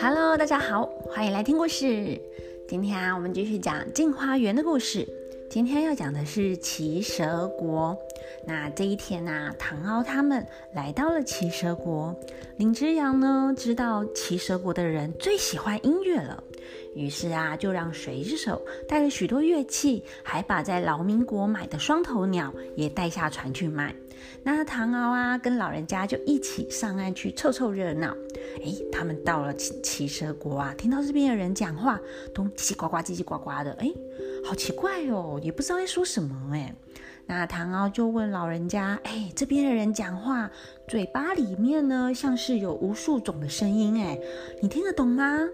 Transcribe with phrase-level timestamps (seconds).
[0.00, 2.20] Hello，大家好，欢迎来听故事。
[2.68, 5.08] 今天啊，我们继续讲《镜花缘》的故事。
[5.48, 7.96] 今天要讲的是奇蛇国。
[8.44, 12.14] 那这一天呢，唐敖他们来到了奇蛇国。
[12.58, 16.44] 林之阳呢，知道奇蛇国的人最喜欢音乐了，
[16.94, 23.94] 于是啊，就让水手带了许多乐器，还把在劳民国买的双头鸟也带下船去卖。
[24.42, 28.16] 那唐敖啊，跟老人家就一起上岸去凑凑热闹。
[28.64, 32.00] 哎，他们到了奇奇蛇国啊，听到这边的人讲话
[32.34, 33.88] 都叽叽呱呱、叽叽呱呱的，哎，
[34.44, 36.74] 好奇怪哦，也不知道在说什么哎。
[37.26, 40.50] 那唐敖就问老人家：“哎，这边的人讲话，
[40.88, 44.18] 嘴巴里面呢，像是有无数种的声音，哎，
[44.62, 45.46] 你听得懂吗？”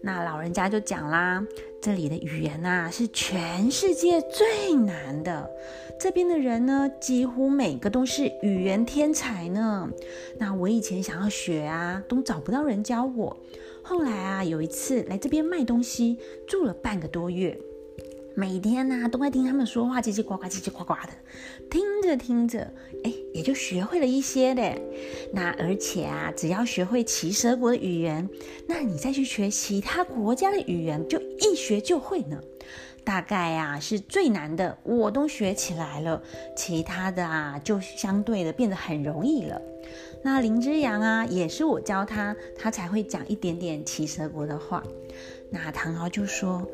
[0.00, 1.44] 那老人家就讲啦
[1.82, 5.50] ：“这里的语言呐，是全世界最难的。
[5.98, 9.90] 这边的人呢，几乎每个都是语言天才呢。
[10.38, 13.36] 那我以前想要学啊，都找不到人教我。
[13.82, 17.58] 后来啊，有一次来这边卖东西，住了半个多月。”
[18.38, 21.10] 每天呢，都在听他们说话，叽叽呱呱，叽叽呱呱的。
[21.68, 22.72] 听着听着，
[23.02, 24.80] 哎，也就学会了一些嘞。
[25.32, 28.28] 那而且啊，只要学会奇蛇国的语言，
[28.68, 32.40] 那你再去学其他国家的语言，就一学就会呢。
[33.02, 36.22] 大概啊，是最难的，我都学起来了，
[36.56, 39.60] 其他的啊，就相对的变得很容易了。
[40.22, 44.84] 那林之阳啊，也是我教他，他才会讲一点点奇蛇国的话。
[45.50, 46.64] 那唐敖就说。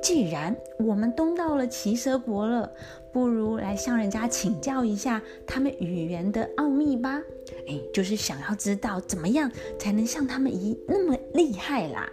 [0.00, 2.72] 既然我们都到了奇蛇国了，
[3.12, 7.20] 不如来向人家请教一下他们语言的奥秘吧。
[7.66, 12.08] 哎，就是想要知道怎么样才能像他们一那么厉害啦。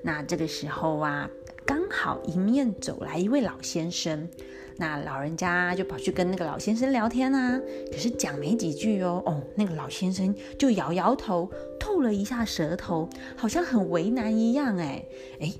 [0.00, 1.28] 那这个时候啊，
[1.66, 4.28] 刚好迎面走来一位老先生，
[4.76, 7.60] 那老人家就跑去跟那个老先生聊天啊。
[7.90, 14.76] 可是讲没几句哦，哦，那个老先生就摇摇头，吐了一下舌头，好像很为难一样。
[14.78, 15.04] 哎，
[15.40, 15.52] 哎。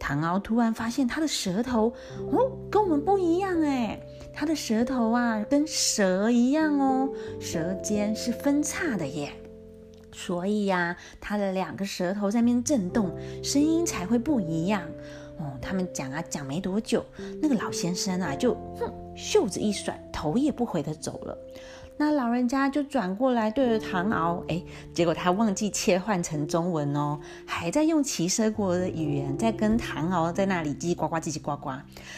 [0.00, 1.94] 唐敖突然发现他的舌头
[2.32, 4.00] 哦，跟我们不一样哎，
[4.32, 7.08] 他的舌头啊跟蛇一样哦，
[7.38, 9.30] 舌尖是分叉的耶，
[10.10, 13.14] 所以呀，他的两个舌头在面震动，
[13.44, 14.82] 声音才会不一样
[15.38, 15.52] 哦。
[15.60, 17.04] 他们讲啊讲没多久，
[17.42, 21.38] 那个老先生啊就哼袖子一甩，头也不回的走了。
[22.00, 24.62] 那老人家就转过来对着唐敖，哎，
[24.94, 31.72] 结果他忘记切换成中文哦，还在用骑蛇国的语言在跟唐敖在那里叽叽呱呱叽叽呱呱。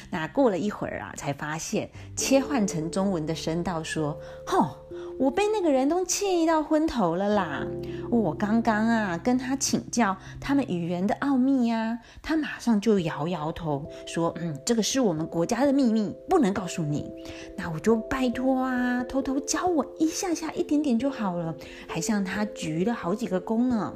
[0.09, 4.17] 那过了一会儿啊，才发现切换成中文的声道说
[4.47, 4.77] ：“吼。”
[5.23, 7.65] 我被那个人都气到昏头了啦！
[8.11, 17.09] 我刚刚啊跟他请教他们语言的奥秘呀，他马上就摇摇头说：“嗯，这个是我们国家的秘密，不能告诉你。”
[17.57, 21.55] 那我就拜托啊，偷偷教我一下下一点点就好了，
[21.87, 23.95] 还向他鞠了好几个躬呢。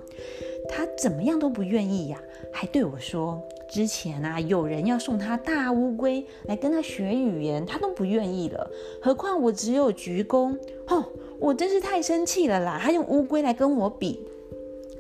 [0.69, 2.21] 他怎么样都不愿意呀，
[2.53, 3.43] 还对我说。
[3.69, 8.71] 之前啊，有人要送他大乌龟来跟他学语言，他都不愿意了。
[9.03, 10.57] 何况我只有鞠躬，
[10.87, 11.05] 哦，
[11.41, 12.79] 我真是太生气了啦！
[12.81, 14.21] 他用乌龟来跟我比。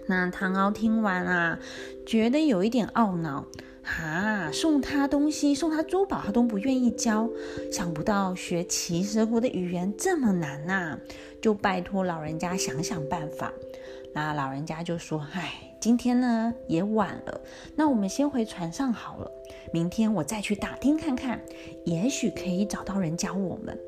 [0.09, 1.59] 那唐敖听完啊，
[2.05, 3.47] 觉得有一点懊恼，
[3.82, 7.28] 哈，送他东西，送他珠宝，他都不愿意交。
[7.72, 10.99] 想不到学奇蛇国的语言这么难呐，
[11.41, 13.53] 就拜托老人家想想办法。
[14.16, 17.41] 那老人家就说：“唉。”今天呢也晚了，
[17.77, 19.31] 那我们先回船上好了。
[19.72, 21.38] 明天我再去打听看看，
[21.84, 23.78] 也许可以找到人教我们。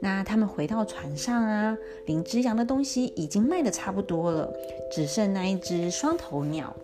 [0.00, 4.52] 那他们回到船上啊，林之阳的东西已经卖的差不多了，
[4.90, 6.76] 只剩那一只双头鸟。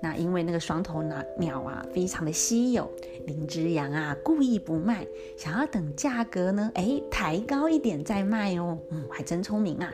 [0.00, 2.90] 那因为那个双头鸟鸟啊非常的稀有，
[3.26, 5.06] 林之阳啊故意不卖，
[5.36, 8.78] 想要等价格呢哎抬高一点再卖哦。
[8.90, 9.92] 嗯，还真聪明啊。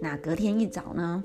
[0.00, 1.22] 那隔天一早呢。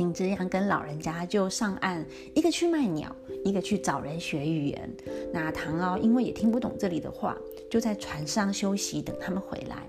[0.00, 2.02] 林之阳跟老人家就上岸，
[2.34, 4.90] 一个去卖鸟，一个去找人学语言。
[5.30, 7.36] 那唐敖因为也听不懂这里的话，
[7.70, 9.86] 就在船上休息，等他们回来。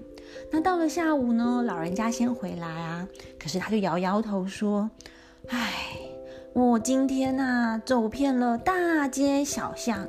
[0.51, 3.07] 那到了下午呢，老人家先回来啊，
[3.39, 4.89] 可是他就摇摇头说
[5.47, 5.97] ：“唉，
[6.51, 10.05] 我今天呐，走遍了大街小巷。”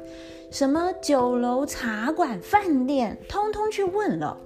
[0.53, 4.39] 什么酒楼、茶馆、饭店，通通去问了，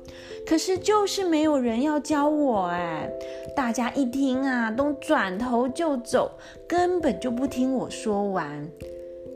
[0.46, 3.10] 可是就是没有人要教我哎！
[3.56, 6.30] 大家一听啊，都转头就走，
[6.68, 8.70] 根本就不听我说完。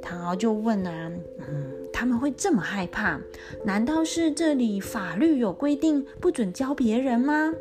[0.01, 3.21] 唐敖就问啊，嗯，他们会这么害怕？
[3.65, 7.53] 难道是这里法律有规定不准教别人吗？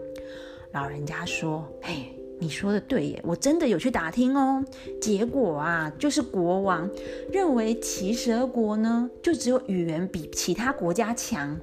[0.71, 2.18] 老人家说，嘿。
[2.39, 4.63] 你说的对耶，我真的有去打听哦。
[5.01, 6.89] 结果啊，就是国王
[7.31, 11.59] 认为奇蛇国呢，就只有语言比其他国家强，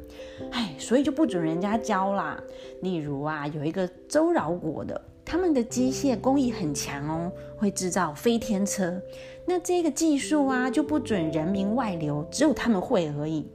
[0.52, 2.38] 哎，所以就不准人家教啦。
[2.82, 9.00] 例如啊，有一个周饶国的，他们的机械工艺很强哦，会制造飞天车。
[9.46, 13.46] 那这个技术啊，就不准人民外流，只有他们会而已。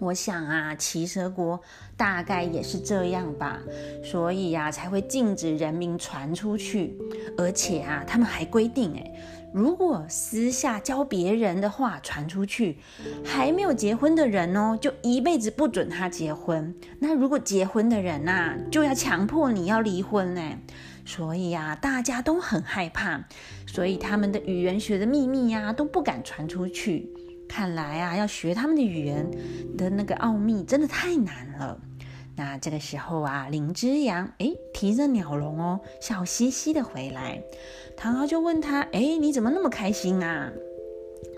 [0.00, 1.60] 我想啊，奇蛇国
[1.96, 3.60] 大概也是这样吧，
[4.02, 6.98] 所以呀，才会禁止人民传出去。
[7.38, 9.12] 而且啊，他们还规定，哎，
[9.52, 12.78] 如果私下教别人的话传出去，
[13.24, 16.74] 还没有结婚的人哦，就一辈子不准他结婚。
[16.98, 20.58] 那如果结婚的人呐，就要强迫你要离婚哎。
[21.06, 23.24] 所以呀，大家都很害怕，
[23.66, 27.10] 所以他们的语言学的秘密呀都不敢传出去。
[27.48, 29.28] 看来啊，要学他们的语言
[29.76, 31.80] 的那个奥秘真的太难了。
[32.36, 37.42] 那这个时候啊，林之阳哎提着鸟笼哦，笑嘻嘻的回来。
[37.96, 40.50] 唐敖就问他：哎，你怎么那么开心啊？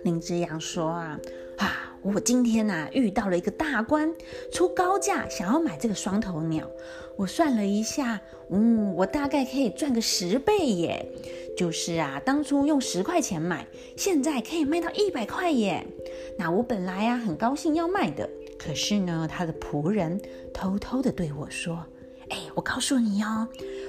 [0.04, 1.18] 林之阳说啊
[1.58, 1.92] 啊。
[2.02, 4.14] 我今天呐遇到了一个大官，
[4.52, 6.70] 出高价想要买这个双头鸟。
[7.16, 11.04] 我算了一下，嗯，我大概可以赚个十倍耶。
[11.56, 13.66] 就是啊，当初用十块钱买，
[13.96, 15.86] 现在可以卖到一百块耶。
[16.38, 20.20] 那我本来呀很高兴要卖的，可是呢，他的仆人
[20.52, 21.84] 偷偷的对我说。
[22.28, 23.46] 哎，我告诉你哦，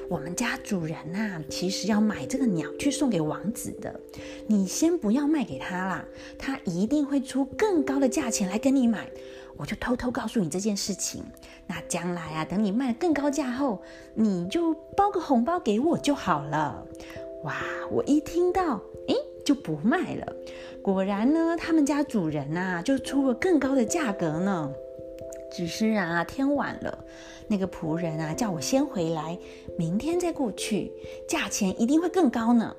[0.07, 3.99] 我们家主人呐，其实要买这个鸟去送给王子的。
[4.45, 6.05] 你先不要卖给他啦，
[6.37, 9.09] 他一定会出更高的价钱来跟你买。
[9.57, 11.23] 我就偷偷告诉你这件事情。
[11.65, 13.81] 那将来啊，等你卖了更高价后，
[14.13, 16.85] 你就包个红包给我就好了。
[17.43, 17.55] 哇，
[17.91, 20.35] 我一听到，哎，就不卖了。
[20.81, 24.71] 果然呢，他们家主人呐，就出了更高的价格呢。
[25.51, 27.05] 只是啊，天晚了，
[27.47, 29.37] 那个仆人啊叫我先回来，
[29.77, 30.91] 明天再过去，
[31.27, 32.75] 价钱一定会更高呢。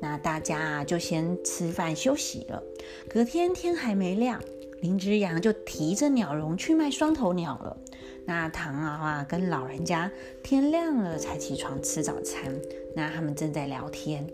[0.00, 2.62] 那大家啊就先吃饭休息了。
[3.08, 4.40] 隔天天还没亮，
[4.80, 7.76] 林之阳就提着鸟笼去卖双头鸟了。
[8.24, 10.10] 那唐敖啊跟老人家
[10.42, 12.54] 天亮了才起床吃早餐。
[12.94, 14.26] 那他们正在聊天，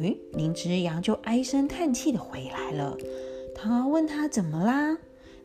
[0.00, 2.96] 诶，林之阳就唉声叹气的回来了。
[3.54, 4.96] 唐敖问他怎么啦？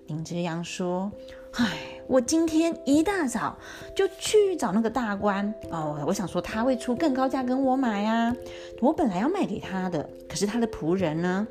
[0.07, 1.11] 林之阳说。
[1.57, 3.57] 唉，我今天一大早
[3.95, 8.35] 就去找那个大官哦，我想说他会出更高价跟我买啊。
[8.81, 11.47] 我本来要卖给他的，可是他的仆人呢，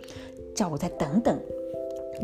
[0.54, 1.40] 叫我再等等，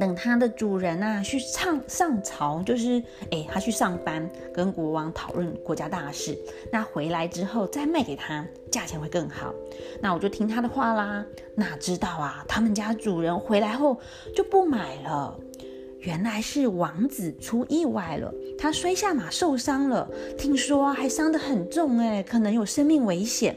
[0.01, 3.01] 等他的主人啊去上上朝，就是
[3.31, 6.37] 哎，他去上班跟国王讨论国家大事，
[6.73, 9.55] 那回来之后再卖给他，价钱会更好。
[10.01, 11.25] 那我就听他的话啦。
[11.55, 14.01] 哪知道啊，他们家主人回来后
[14.35, 15.39] 就不买了。
[15.99, 20.09] 原来是王子出意外了，他摔下马受伤了，
[20.39, 23.55] 听说还伤得很重，哎，可能有生命危险，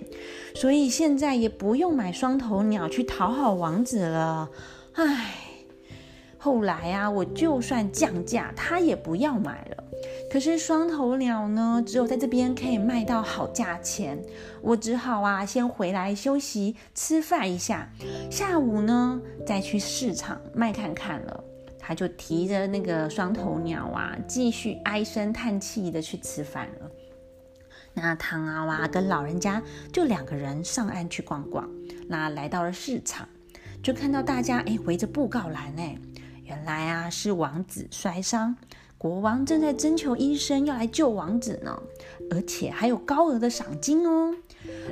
[0.53, 4.49] 所以现在也不用买双头鸟去讨好王子了。
[4.95, 5.35] 唉，
[6.43, 9.83] 后来啊，我就算降价，他也不要买了。
[10.29, 14.21] 可是双头鸟呢，只有在这边可以卖到好价钱，
[14.61, 17.89] 我只好啊，先回来休息吃饭一下，
[18.29, 21.41] 下午呢再去市场卖看看了。
[21.79, 26.91] 他就提着那个双头鸟啊，继续唉声叹气的去吃饭了。
[27.93, 29.63] 那唐阿哇跟老人家
[29.93, 31.69] 就两个人上岸去逛逛。
[32.09, 33.29] 那来到了市场，
[33.81, 35.97] 就看到大家哎围着布告栏哎，
[36.53, 38.55] 原来啊是王子摔伤，
[38.95, 41.81] 国王正在征求医生要来救王子呢，
[42.29, 44.31] 而且还有高额的赏金哦。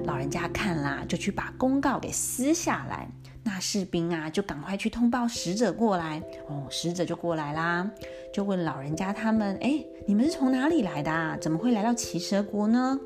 [0.03, 3.07] 老人家看啦，就去把公告给撕下来。
[3.43, 6.65] 那士兵啊，就赶快去通报使者过来哦。
[6.71, 7.87] 使者就过来啦，
[8.33, 11.11] 就问老人家他们：哎，你们是从哪里来的？
[11.11, 11.37] 啊？
[11.39, 12.99] 怎么会来到奇蛇国呢？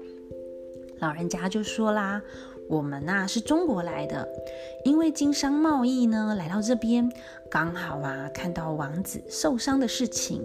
[1.00, 2.22] 老人家就说啦：
[2.68, 4.28] 我们呐是中国来的，
[4.84, 7.12] 因为经商贸易呢，来到这边
[7.50, 10.42] 刚好啊看到王子受伤的事情。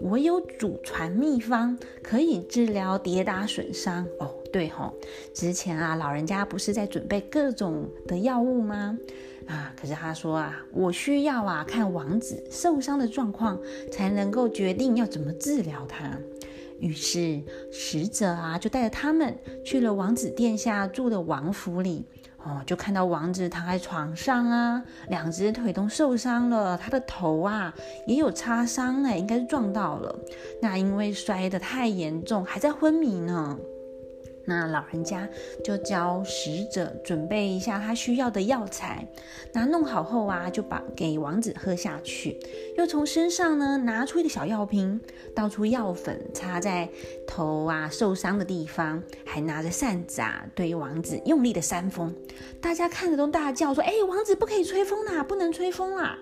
[0.00, 4.34] 我有祖传秘方，可以治疗跌打损伤哦。
[4.52, 4.94] 对吼，
[5.34, 8.98] 之前啊，老人家不是在准备各种的药物吗？
[9.46, 13.58] 啊，可是他说啊，我需要啊看王子受伤的状况，
[13.90, 16.18] 才能够决定要怎么治疗他。
[16.80, 17.42] 于是
[17.72, 22.06] 使者啊就带着他们去了王子殿下住的王府里，
[22.38, 27.74] 哦，就看到王子躺在床上啊，两只腿都受伤了，他的头啊
[28.06, 30.18] 也有擦伤哎，应该是撞到了。
[30.62, 33.58] 那因为摔得太严重，还在昏迷呢。
[34.48, 35.28] 那老人家
[35.62, 39.06] 就教使者准备一下他需要的药材，
[39.52, 42.40] 那弄好后啊，就把给王子喝下去，
[42.78, 44.98] 又从身上呢拿出一个小药瓶，
[45.34, 46.88] 倒出药粉，擦在
[47.26, 52.14] 头啊受伤的地方，还拿着扇子啊对王子用力的扇风。
[52.58, 56.18] 大家看着都大叫说：“哎，王子不可以吹风啦，不能吹风啦！”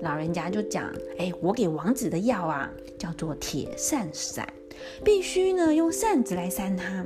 [0.00, 4.48] 老人家就讲：“哎，我给王子的药啊，叫做铁扇伞，
[5.04, 7.04] 必须呢用扇子来扇他。”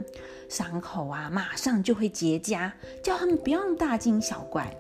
[0.53, 2.71] 伤口啊马上就会结痂，
[3.03, 4.71] 叫他们不要大惊小怪。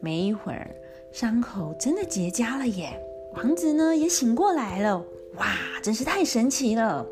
[0.00, 0.74] 没一会儿，
[1.12, 2.98] 伤口真的结痂了耶！
[3.34, 5.04] 王子呢也醒过来了。
[5.34, 5.46] 哇，
[5.82, 7.06] 真是太神奇了！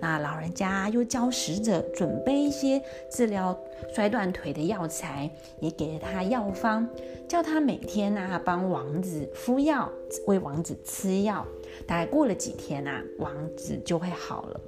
[0.00, 3.54] 那老人家又教使者准备一些治疗
[3.94, 6.88] 摔断腿的药材，也给了他药方，
[7.28, 9.86] 叫他每天啊帮王子敷药，
[10.26, 11.46] 为王子吃药。
[11.86, 14.60] 大概过了几天啊，王子就会好了。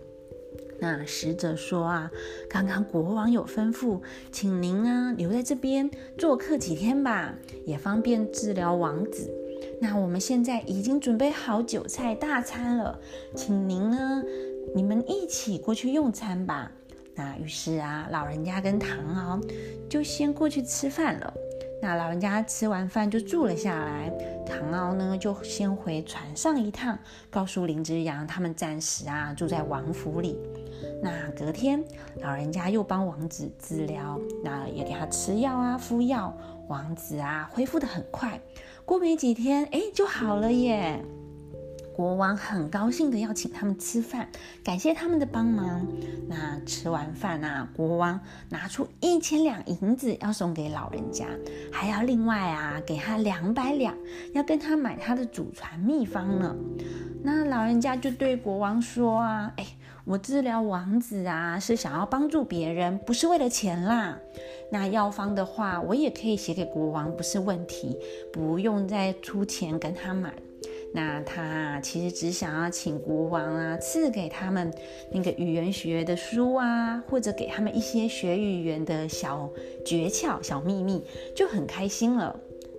[0.82, 2.10] 那使者说啊，
[2.50, 4.00] 刚刚国王有吩咐，
[4.32, 7.32] 请您啊留在这边做客几天吧，
[7.64, 9.30] 也方便治疗王子。
[9.80, 12.98] 那我们现在已经准备好酒菜大餐了，
[13.36, 14.24] 请您呢，
[14.74, 16.72] 你们一起过去用餐吧。
[17.14, 19.40] 那于是啊，老人家跟唐敖
[19.88, 21.32] 就先过去吃饭了。
[21.80, 24.12] 那老人家吃完饭就住了下来，
[24.46, 26.98] 唐敖呢就先回船上一趟，
[27.28, 30.38] 告诉林之阳他们暂时啊住在王府里。
[31.04, 31.82] 那隔天，
[32.21, 36.32] 老人家又帮王子治疗，那也给他吃药啊敷药，
[36.68, 38.40] 王子啊恢复的很快。
[38.85, 41.04] 过没几天，哎，就好了耶！
[41.92, 44.28] 国王很高兴的要请他们吃饭，
[44.62, 45.85] 感谢他们的帮忙。
[46.28, 51.26] 那吃完饭啊，国王拿出一千两银子要送给老人家，
[51.73, 53.92] 还要另外啊给他两百两，
[54.35, 56.54] 要跟他买他的祖传秘方呢。
[57.25, 59.66] 那老人家就对国王说啊，哎。
[60.04, 64.18] 我治疗王子啊，是想要帮助别人，不是为了钱啦。
[64.71, 67.97] 那药方的话，我也可以写给国王，不是问题，
[68.32, 70.35] 不用再出钱跟他买。
[70.94, 74.73] 那他其实只想要请国王啊，赐给他们
[75.12, 79.49] 那个语言学的书啊，或者给他们一些学语言的小
[79.87, 81.04] 诀窍、小秘密，
[81.35, 82.38] 就很开心了。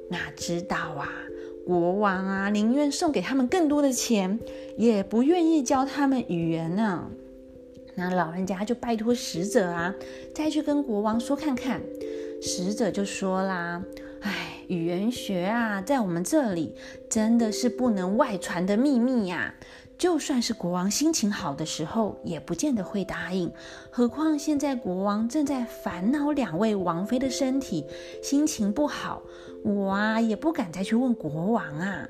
[0.10, 1.10] 哪知道啊？
[1.65, 4.39] 国王啊，宁愿送给他们更多的钱，
[4.77, 7.10] 也不愿意教他们语言呢。
[7.96, 9.93] 那老人家就拜托使者啊，
[10.34, 11.82] 再去跟国王说看看。
[12.41, 13.82] 使者就说啦
[14.20, 16.75] ：“哎，语言学啊，在我们这里
[17.10, 19.53] 真的是不能外传的秘密呀。
[19.97, 23.51] 就算是国王心情好的时候，也不见得会答应。
[23.89, 27.85] 何况现在国王正在烦恼两位王妃的身体，
[28.21, 29.21] 心情不好。”
[29.63, 32.05] 我啊也不敢再去问国王啊，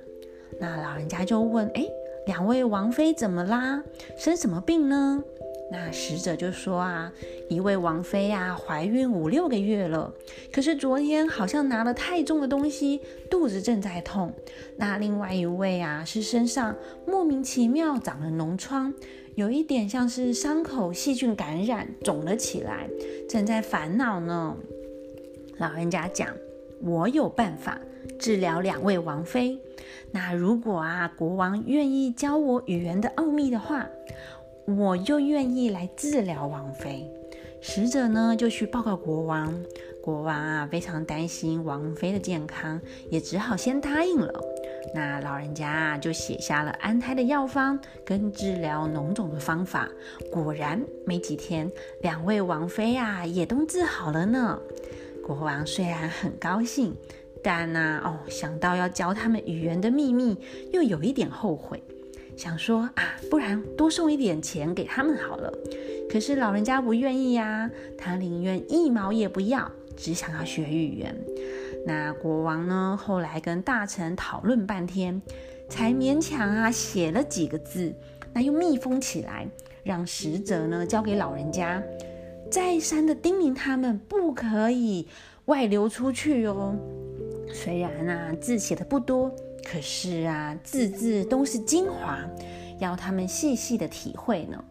[0.59, 1.85] 那老人家就问：哎，
[2.25, 3.83] 两位王妃怎么啦？
[4.17, 5.23] 生什么病呢？
[5.73, 7.11] 那使者就说啊，
[7.49, 10.13] 一位王妃啊怀孕五六个月了，
[10.51, 14.31] 可是昨天好像拿了太重的东西，肚子正在痛。
[14.77, 16.75] 那另外一位啊是身上
[17.07, 18.93] 莫名其妙长了脓疮，
[19.33, 22.87] 有一点像是伤口细菌感染肿了起来，
[23.27, 24.55] 正在烦恼呢。
[25.57, 26.27] 老人家讲。
[26.85, 27.79] 我有办法
[28.19, 29.57] 治疗两位王妃。
[30.11, 33.87] 那如果啊，国王愿意教我语言的奥秘的话，
[34.65, 37.09] 我就愿意来治疗王妃。
[37.61, 39.57] 使者呢就去报告国王，
[40.01, 44.41] 国王啊非常担心王妃的健康，也只好先答应了。
[44.93, 49.87] 那老人家啊就写下了安胎的药方跟治疗脓肿的方法。
[50.29, 54.59] 果然没几天，两位王妃啊也都治好了呢。
[55.25, 56.93] 国王虽然很高兴，
[57.41, 60.37] 但呢，哦，想到要教他们语言的秘密，
[60.73, 61.81] 又有一点后悔，
[62.35, 65.53] 想说啊，不然多送一点钱给他们好了。
[66.09, 71.15] 可是老人家不愿意呀，他宁愿一毛也不要，只想要学语言。
[71.85, 75.21] 那国王呢，后来跟大臣讨论半天，
[75.69, 77.93] 才勉强啊写了几个字，
[78.33, 79.47] 那又密封起来，
[79.83, 81.81] 让使者呢交给老人家。
[82.51, 85.07] 再三的叮咛他们不可以
[85.45, 86.75] 外流出去哦。
[87.51, 89.33] 虽然啊字写的不多，
[89.63, 92.19] 可是啊字字都是精华，
[92.79, 94.63] 要他们细细的体会呢。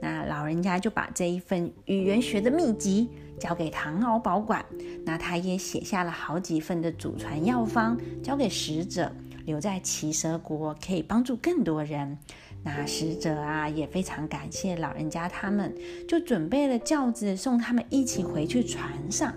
[0.00, 3.08] 那老人家就把这一份语言学的秘籍
[3.38, 4.64] 交给唐敖保管，
[5.04, 9.12] 那他也写下了好几份的祖传药方，交给使者
[9.44, 12.18] 留在奇蛇国，可以帮助更多人。
[12.64, 15.72] 那使者啊也非常感谢老人家，他们
[16.08, 19.32] 就准备了轿子送他们一起回去船上。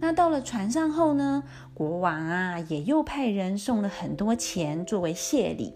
[0.00, 1.42] 那到了船上后呢，
[1.78, 5.72] 国王啊也又派人送了很多钱作为谢礼。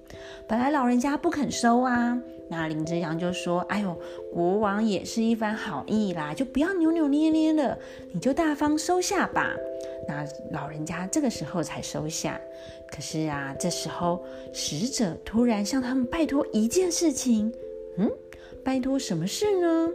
[0.49, 3.97] 本来老人家不肯收啊，那林之阳就说：“哎呦，
[4.33, 7.79] 国王也是一番好意啦，就不要扭扭捏捏的，
[8.13, 9.55] 你就大方收下吧。”
[10.09, 12.41] 那老人家这个时候才收下。
[12.91, 17.53] 可是啊，这时候使者突然向他们拜托一件事情。
[17.97, 18.11] 嗯，
[18.65, 19.89] 拜托什么事呢？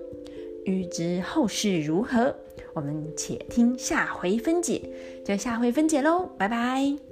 [0.68, 2.36] 欲知后事如何，
[2.74, 4.82] 我们且听下回分解。
[5.26, 7.07] 就下回分解喽，拜拜。